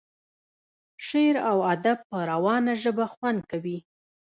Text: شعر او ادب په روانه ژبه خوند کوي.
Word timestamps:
شعر 1.05 1.35
او 1.49 1.57
ادب 1.73 1.97
په 2.09 2.17
روانه 2.31 2.73
ژبه 2.83 3.05
خوند 3.13 3.39
کوي. 3.51 3.77